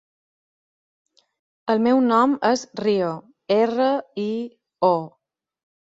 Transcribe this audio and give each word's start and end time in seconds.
El 1.73 1.83
meu 1.87 2.01
nom 2.07 2.35
és 2.51 2.63
Rio: 2.81 3.13
erra, 3.59 3.93
i, 4.25 4.29
o. 4.93 4.95